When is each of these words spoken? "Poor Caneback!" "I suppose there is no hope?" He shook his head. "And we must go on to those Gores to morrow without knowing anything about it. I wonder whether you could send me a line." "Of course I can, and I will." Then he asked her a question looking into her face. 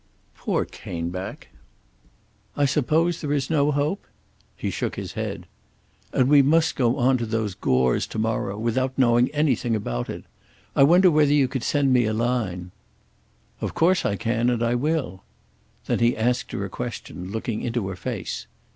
"Poor 0.35 0.65
Caneback!" 0.65 1.49
"I 2.57 2.65
suppose 2.65 3.21
there 3.21 3.31
is 3.31 3.51
no 3.51 3.69
hope?" 3.71 4.07
He 4.57 4.71
shook 4.71 4.95
his 4.95 5.13
head. 5.13 5.45
"And 6.11 6.27
we 6.27 6.41
must 6.41 6.75
go 6.75 6.97
on 6.97 7.19
to 7.19 7.25
those 7.27 7.53
Gores 7.53 8.07
to 8.07 8.17
morrow 8.17 8.57
without 8.57 8.97
knowing 8.97 9.29
anything 9.29 9.75
about 9.75 10.09
it. 10.09 10.23
I 10.75 10.81
wonder 10.81 11.11
whether 11.11 11.33
you 11.33 11.47
could 11.47 11.61
send 11.63 11.93
me 11.93 12.05
a 12.05 12.13
line." 12.15 12.71
"Of 13.61 13.75
course 13.75 14.03
I 14.03 14.15
can, 14.15 14.49
and 14.49 14.63
I 14.63 14.73
will." 14.73 15.21
Then 15.85 15.99
he 15.99 16.17
asked 16.17 16.51
her 16.53 16.65
a 16.65 16.67
question 16.67 17.29
looking 17.31 17.61
into 17.61 17.87
her 17.89 17.95
face. 17.95 18.47